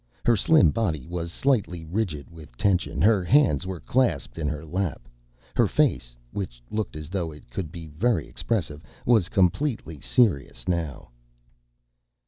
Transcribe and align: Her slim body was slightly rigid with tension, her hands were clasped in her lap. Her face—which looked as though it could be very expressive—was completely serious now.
Her 0.25 0.35
slim 0.35 0.71
body 0.71 1.05
was 1.05 1.31
slightly 1.31 1.85
rigid 1.85 2.31
with 2.31 2.57
tension, 2.57 3.03
her 3.03 3.23
hands 3.23 3.67
were 3.67 3.79
clasped 3.79 4.39
in 4.39 4.47
her 4.47 4.65
lap. 4.65 5.07
Her 5.55 5.67
face—which 5.67 6.63
looked 6.71 6.95
as 6.95 7.07
though 7.07 7.31
it 7.31 7.51
could 7.51 7.71
be 7.71 7.85
very 7.85 8.27
expressive—was 8.27 9.29
completely 9.29 9.99
serious 10.01 10.67
now. 10.67 11.11